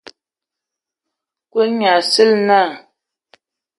Kulu 1.51 1.71
nye 1.77 1.87
ai 1.91 1.97
Asǝlǝg 1.99 2.39
naa. 2.47 2.69